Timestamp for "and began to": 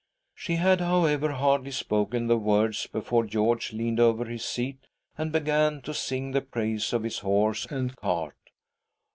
5.15-5.93